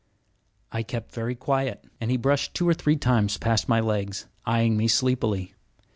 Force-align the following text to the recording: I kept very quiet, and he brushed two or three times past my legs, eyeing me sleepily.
I 0.71 0.81
kept 0.81 1.13
very 1.13 1.35
quiet, 1.35 1.85
and 2.01 2.09
he 2.09 2.17
brushed 2.17 2.55
two 2.55 2.67
or 2.67 2.73
three 2.73 2.95
times 2.97 3.37
past 3.37 3.69
my 3.69 3.79
legs, 3.81 4.25
eyeing 4.47 4.75
me 4.75 4.87
sleepily. 4.87 5.53